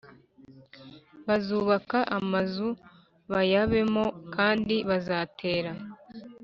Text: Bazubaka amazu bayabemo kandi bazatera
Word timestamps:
Bazubaka 1.27 1.97
amazu 2.17 2.67
bayabemo 3.31 4.03
kandi 4.35 4.75
bazatera 4.89 5.71